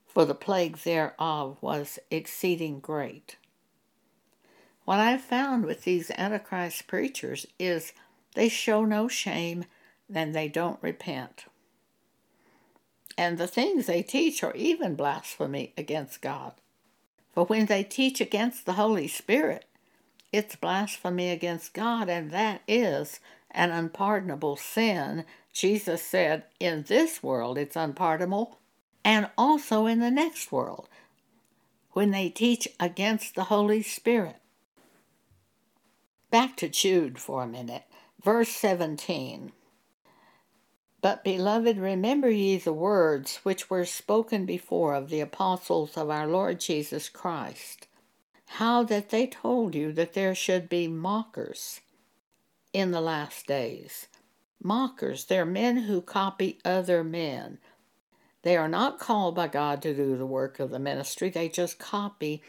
[0.06, 3.36] For the plague thereof was exceeding great.
[4.86, 7.92] What I've found with these Antichrist preachers is
[8.34, 9.66] they show no shame
[10.10, 11.44] and they don't repent.
[13.18, 16.54] And the things they teach are even blasphemy against God.
[17.34, 19.66] For when they teach against the Holy Spirit,
[20.32, 25.24] it's blasphemy against God, and that is an unpardonable sin
[25.56, 28.58] Jesus said, in this world it's unpardonable,
[29.02, 30.86] and also in the next world,
[31.92, 34.36] when they teach against the Holy Spirit.
[36.30, 37.84] Back to Jude for a minute,
[38.22, 39.52] verse 17.
[41.00, 46.26] But, beloved, remember ye the words which were spoken before of the apostles of our
[46.26, 47.88] Lord Jesus Christ,
[48.44, 51.80] how that they told you that there should be mockers
[52.76, 54.06] in the last days
[54.62, 55.24] mockers.
[55.24, 57.58] They're men who copy other men.
[58.42, 61.78] They are not called by God to do the work of the ministry, they just
[61.78, 62.42] copy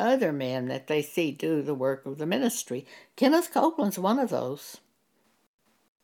[0.00, 2.86] other men that they see do the work of the ministry.
[3.16, 4.78] Kenneth Copeland's one of those.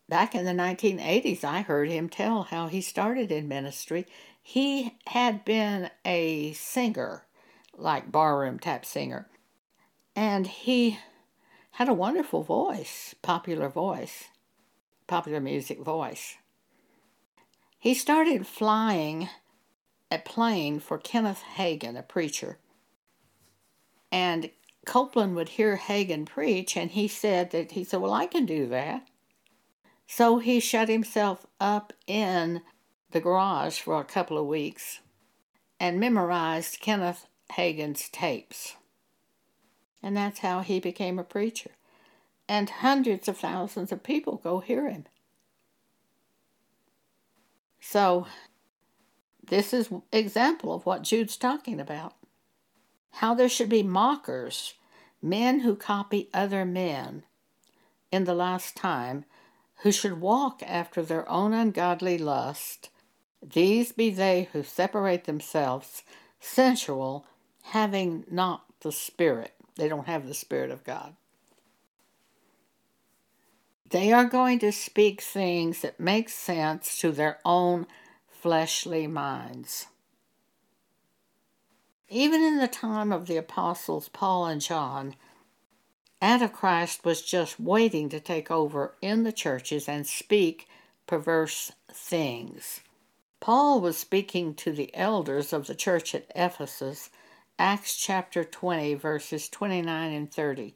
[0.06, 4.06] Back in the 1980s, I heard him tell how he started in ministry.
[4.42, 7.24] He had been a singer,
[7.74, 9.28] like barroom type singer,
[10.14, 10.98] and he
[11.72, 14.28] had a wonderful voice, popular voice
[15.12, 16.36] popular music voice.
[17.78, 19.28] He started flying
[20.10, 22.56] a plane for Kenneth Hagin, a preacher.
[24.10, 24.48] And
[24.86, 28.66] Copeland would hear Hagin preach, and he said that he said, Well, I can do
[28.68, 29.06] that.
[30.06, 32.62] So he shut himself up in
[33.10, 35.00] the garage for a couple of weeks
[35.78, 38.76] and memorized Kenneth Hagin's tapes.
[40.02, 41.70] And that's how he became a preacher.
[42.48, 45.06] and hundreds of thousands of people go hear him.
[47.80, 48.26] So,
[49.44, 52.14] this is example of what Jude's talking about.
[53.12, 54.74] How there should be mockers,
[55.20, 57.24] men who copy other men
[58.10, 59.24] in the last time,
[59.82, 62.90] who should walk after their own ungodly lust.
[63.42, 66.02] These be they who separate themselves,
[66.40, 67.26] sensual,
[67.62, 69.54] having not the Spirit.
[69.76, 71.14] They don't have the Spirit of God.
[73.88, 77.86] They are going to speak things that make sense to their own
[78.28, 79.86] fleshly minds.
[82.08, 85.14] Even in the time of the apostles Paul and John,
[86.20, 90.68] Antichrist was just waiting to take over in the churches and speak
[91.06, 92.80] perverse things.
[93.40, 97.10] Paul was speaking to the elders of the church at Ephesus,
[97.58, 100.74] Acts chapter 20, verses 29 and 30.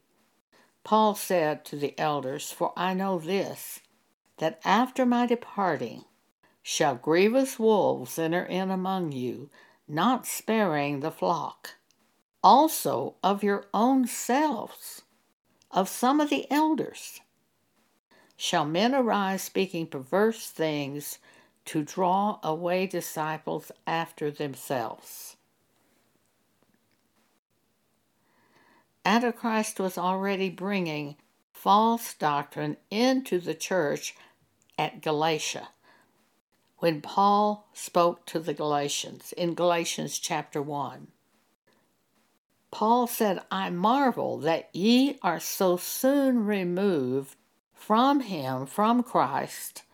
[0.85, 3.81] Paul said to the elders, For I know this,
[4.39, 6.05] that after my departing
[6.62, 9.51] shall grievous wolves enter in among you,
[9.89, 11.77] not sparing the flock.
[12.43, 15.03] Also of your own selves
[15.70, 17.20] of some of the elders.
[18.37, 21.18] Shall men arise speaking perverse things
[21.66, 25.36] to draw away disciples after themselves?
[29.07, 31.14] Antichrist was already bringing
[31.52, 34.16] false doctrine into the church
[34.76, 35.68] at Galatia
[36.78, 41.07] when Paul spoke to the Galatians in Galatians chapter 1.
[42.72, 47.36] Paul said, I marvel that ye are so soon removed
[47.72, 49.84] from him, from Christ,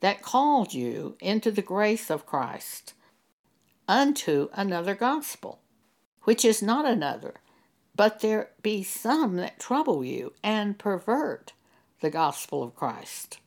[0.00, 2.94] that called you into the grace of Christ,
[3.86, 5.60] unto another gospel,
[6.22, 7.34] which is not another,
[7.96, 11.52] but there be some that trouble you and pervert
[12.00, 13.38] the gospel of Christ.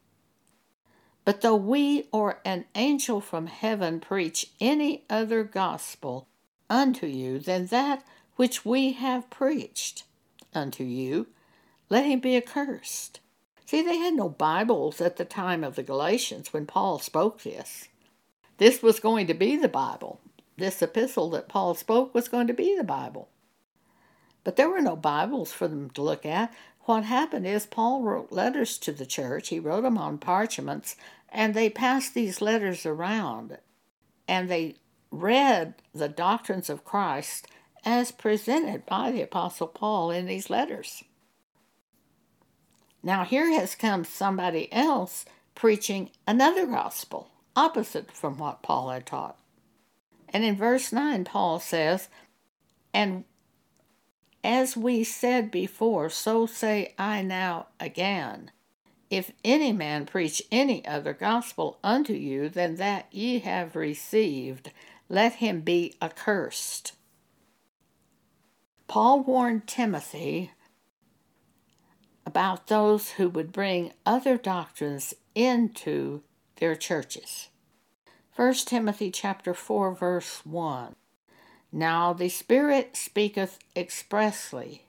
[1.25, 6.27] But though we or an angel from heaven preach any other gospel
[6.69, 8.03] unto you than that
[8.37, 10.03] which we have preached
[10.53, 11.27] unto you,
[11.89, 13.19] let him be accursed.
[13.65, 17.89] See, they had no Bibles at the time of the Galatians when Paul spoke this.
[18.57, 20.21] This was going to be the Bible.
[20.55, 23.27] This epistle that Paul spoke was going to be the Bible.
[24.47, 26.53] But there were no Bibles for them to look at.
[26.83, 29.49] What happened is Paul wrote letters to the church.
[29.49, 30.95] He wrote them on parchments,
[31.27, 33.57] and they passed these letters around.
[34.25, 34.75] And they
[35.11, 37.49] read the doctrines of Christ
[37.83, 41.03] as presented by the Apostle Paul in these letters.
[43.03, 45.25] Now, here has come somebody else
[45.55, 49.37] preaching another gospel, opposite from what Paul had taught.
[50.29, 52.07] And in verse 9, Paul says,
[52.93, 53.25] And
[54.47, 58.49] as we said before, so say I now again.
[59.09, 64.71] If any man preach any other gospel unto you than that ye have received,
[65.09, 66.93] let him be accursed.
[68.87, 70.51] Paul warned Timothy
[72.25, 76.23] about those who would bring other doctrines into
[76.55, 77.49] their churches.
[78.37, 80.95] 1 Timothy chapter 4 verse 1.
[81.71, 84.83] Now the Spirit speaketh expressly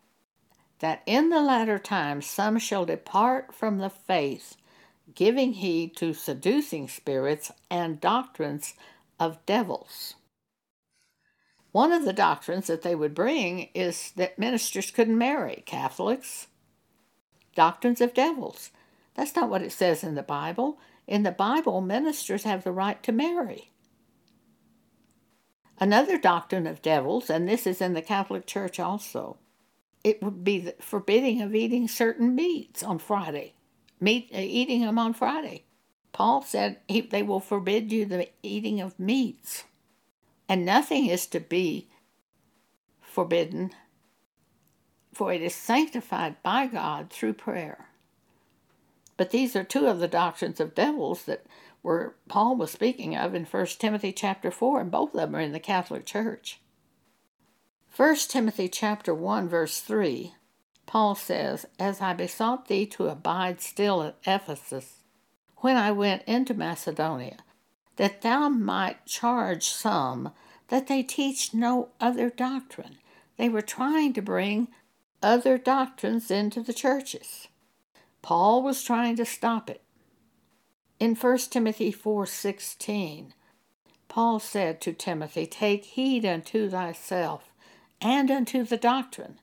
[0.78, 4.56] that in the latter times some shall depart from the faith,
[5.14, 8.74] giving heed to seducing spirits and doctrines
[9.18, 10.14] of devils.
[11.72, 16.46] One of the doctrines that they would bring is that ministers couldn't marry Catholics.
[17.54, 18.70] Doctrines of devils.
[19.14, 20.78] That's not what it says in the Bible.
[21.06, 23.70] In the Bible, ministers have the right to marry.
[25.80, 29.36] Another doctrine of devils, and this is in the Catholic Church also,
[30.02, 33.54] it would be the forbidding of eating certain meats on Friday,
[34.00, 35.64] meat uh, eating them on Friday.
[36.12, 39.64] Paul said he, they will forbid you the eating of meats
[40.48, 41.88] and nothing is to be
[43.02, 43.72] forbidden,
[45.12, 47.88] for it is sanctified by God through prayer.
[49.16, 51.44] But these are two of the doctrines of devils that
[51.88, 55.40] were Paul was speaking of in 1 Timothy chapter 4, and both of them are
[55.40, 56.60] in the Catholic Church.
[57.96, 60.34] 1 Timothy chapter 1 verse 3,
[60.84, 64.98] Paul says, As I besought thee to abide still at Ephesus,
[65.56, 67.38] when I went into Macedonia,
[67.96, 70.32] that thou might charge some
[70.68, 72.98] that they teach no other doctrine.
[73.38, 74.68] They were trying to bring
[75.22, 77.48] other doctrines into the churches.
[78.20, 79.82] Paul was trying to stop it.
[81.00, 83.32] In 1 Timothy 4:16,
[84.08, 87.52] Paul said to Timothy, "Take heed unto thyself
[88.00, 89.40] and unto the doctrine.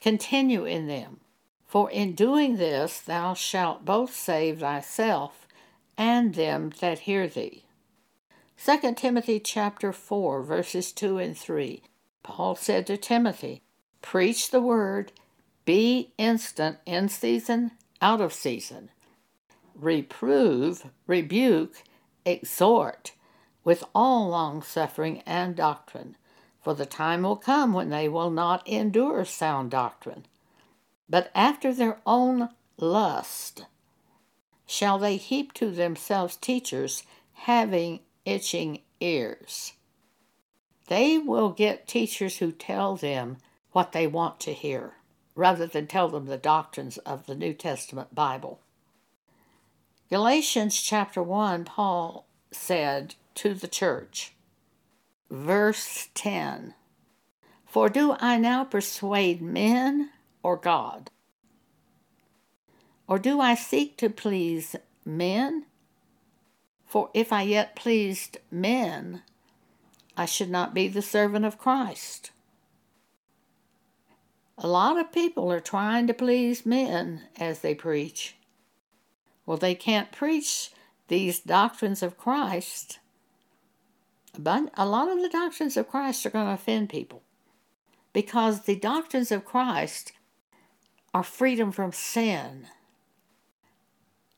[0.00, 1.20] Continue in them,
[1.66, 5.46] For in doing this thou shalt both save thyself
[5.96, 7.64] and them that hear thee.
[8.56, 11.82] 2 Timothy chapter 4 verses 2 and 3.
[12.22, 13.62] Paul said to Timothy,
[14.00, 15.12] Preach the word,
[15.64, 18.90] be instant in season, out of season.
[19.78, 21.82] Reprove, rebuke,
[22.26, 23.12] exhort
[23.64, 26.16] with all long suffering and doctrine.
[26.62, 30.26] For the time will come when they will not endure sound doctrine
[31.08, 33.64] but after their own lust
[34.66, 39.72] shall they heap to themselves teachers having itching ears.
[40.88, 43.38] They will get teachers who tell them
[43.72, 44.94] what they want to hear,
[45.34, 48.60] rather than tell them the doctrines of the New Testament Bible.
[50.10, 54.32] Galatians chapter 1, Paul said to the church,
[55.30, 56.72] verse 10
[57.66, 60.08] For do I now persuade men
[60.42, 61.10] or God?
[63.06, 65.66] Or do I seek to please men?
[66.86, 69.22] For if I yet pleased men,
[70.16, 72.30] I should not be the servant of Christ.
[74.56, 78.37] A lot of people are trying to please men as they preach.
[79.48, 80.72] Well, they can't preach
[81.08, 82.98] these doctrines of Christ.
[84.38, 87.22] But a lot of the doctrines of Christ are going to offend people
[88.12, 90.12] because the doctrines of Christ
[91.14, 92.66] are freedom from sin.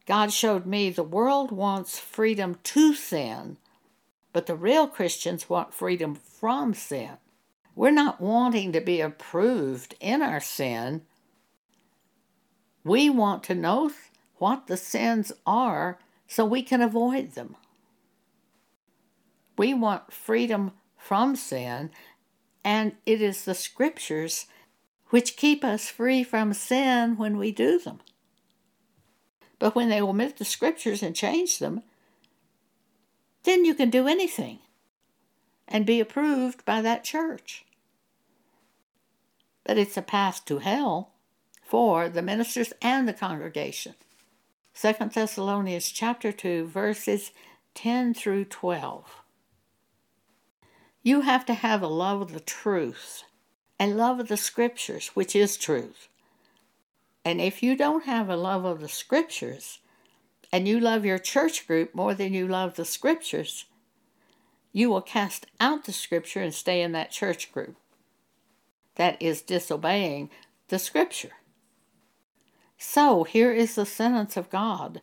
[0.07, 3.57] God showed me the world wants freedom to sin,
[4.33, 7.19] but the real Christians want freedom from sin.
[7.75, 11.03] We're not wanting to be approved in our sin.
[12.85, 13.91] We want to know
[14.41, 17.55] what the sins are so we can avoid them.
[19.59, 21.91] We want freedom from sin,
[22.65, 24.47] and it is the scriptures
[25.11, 28.01] which keep us free from sin when we do them.
[29.59, 31.83] But when they omit the scriptures and change them,
[33.43, 34.61] then you can do anything
[35.69, 37.67] and be approved by that church.
[39.65, 41.11] But it's a path to hell
[41.63, 43.95] for the ministers and the congregation.
[44.75, 47.33] 2 Thessalonians chapter 2 verses
[47.75, 49.23] 10 through 12.
[51.03, 53.25] You have to have a love of the truth
[53.79, 56.09] and love of the scriptures, which is truth.
[57.25, 59.81] And if you don't have a love of the scriptures,
[60.53, 63.67] and you love your church group more than you love the scriptures,
[64.73, 67.77] you will cast out the scripture and stay in that church group.
[68.97, 70.31] That is disobeying
[70.69, 71.33] the scripture.
[72.83, 75.03] So here is the sentence of God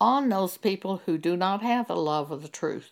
[0.00, 2.90] on those people who do not have a love of the truth.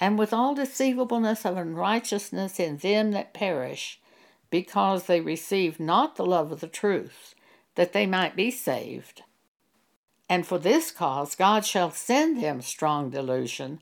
[0.00, 4.00] And with all deceivableness of unrighteousness in them that perish,
[4.48, 7.34] because they received not the love of the truth,
[7.74, 9.22] that they might be saved.
[10.30, 13.80] And for this cause God shall send them strong delusion,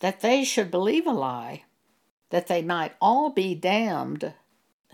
[0.00, 1.62] that they should believe a lie,
[2.30, 4.34] that they might all be damned,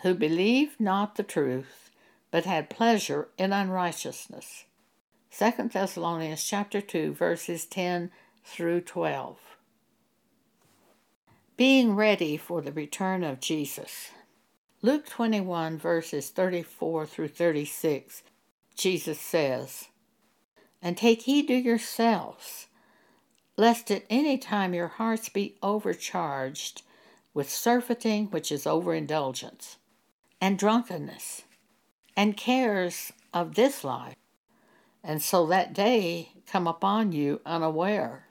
[0.02, 1.85] who believed not the truth,
[2.30, 4.64] but had pleasure in unrighteousness.
[5.36, 8.10] 2 Thessalonians chapter 2 verses 10
[8.44, 9.38] through 12.
[11.56, 14.10] Being ready for the return of Jesus.
[14.82, 18.22] Luke 21, verses 34 through 36,
[18.76, 19.88] Jesus says,
[20.82, 22.66] And take heed to yourselves,
[23.56, 26.82] lest at any time your hearts be overcharged
[27.32, 29.78] with surfeiting, which is overindulgence,
[30.40, 31.42] and drunkenness,
[32.16, 34.16] and cares of this life,
[35.04, 38.26] and so that day come upon you unaware.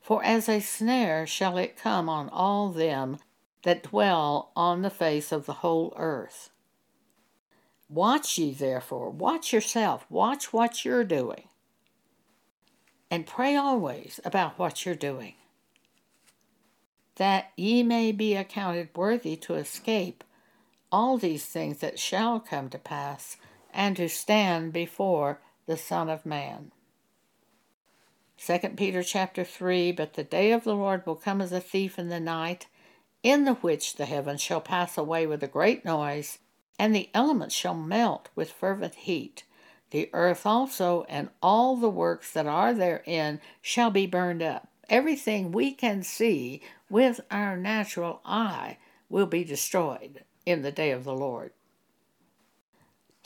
[0.00, 3.18] For as a snare shall it come on all them
[3.62, 6.50] that dwell on the face of the whole earth.
[7.88, 11.44] Watch ye therefore, watch yourself, watch what you're doing,
[13.10, 15.34] and pray always about what you're doing,
[17.16, 20.24] that ye may be accounted worthy to escape
[20.92, 23.38] all these things that shall come to pass,
[23.72, 26.70] and to stand before the Son of Man.
[28.36, 31.98] 2 Peter chapter 3 But the day of the Lord will come as a thief
[31.98, 32.66] in the night
[33.22, 36.38] in the which the heavens shall pass away with a great noise,
[36.78, 39.44] and the elements shall melt with fervent heat.
[39.90, 44.68] The earth also and all the works that are therein shall be burned up.
[44.90, 48.78] Everything we can see with our natural eye
[49.08, 51.52] will be destroyed in the day of the Lord.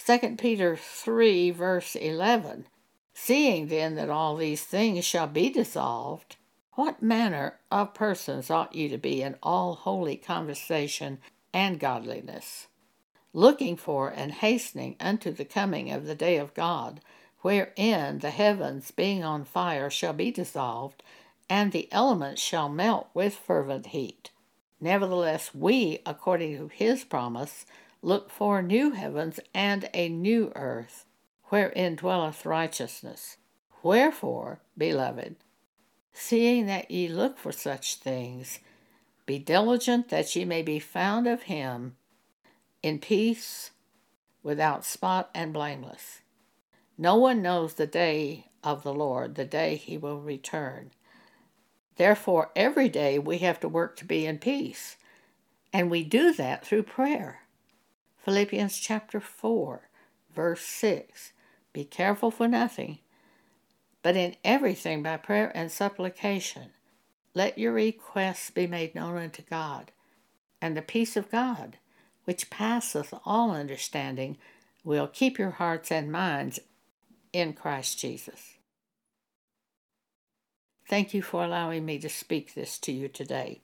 [0.05, 2.67] 2 Peter 3, verse 11
[3.15, 6.37] Seeing then that all these things shall be dissolved,
[6.75, 11.19] what manner of persons ought you to be in all holy conversation
[11.53, 12.67] and godliness,
[13.33, 17.01] looking for and hastening unto the coming of the day of God,
[17.41, 21.03] wherein the heavens being on fire shall be dissolved,
[21.49, 24.31] and the elements shall melt with fervent heat.
[24.81, 27.65] Nevertheless, we, according to his promise,
[28.03, 31.07] look for new heavens and a new earth,
[31.45, 33.39] wherein dwelleth righteousness.
[33.83, 35.37] Wherefore, beloved,
[36.13, 38.59] seeing that ye look for such things,
[39.25, 41.97] be diligent that ye may be found of him
[42.83, 43.71] in peace,
[44.43, 46.21] without spot and blameless.
[46.97, 50.93] No one knows the day of the Lord, the day he will return.
[51.97, 54.97] Therefore, every day we have to work to be in peace,
[55.73, 57.43] and we do that through prayer.
[58.19, 59.89] Philippians chapter 4,
[60.35, 61.33] verse 6
[61.73, 62.99] Be careful for nothing,
[64.03, 66.71] but in everything by prayer and supplication.
[67.35, 69.93] Let your requests be made known unto God,
[70.61, 71.77] and the peace of God
[72.27, 74.37] which passeth all understanding,
[74.85, 76.59] will keep your hearts and minds
[77.33, 78.56] in Christ Jesus.
[80.89, 83.61] Thank you for allowing me to speak this to you today.